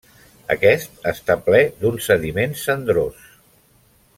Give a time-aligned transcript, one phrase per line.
[0.53, 3.21] Aquest, està ple d’un sediment cendrós.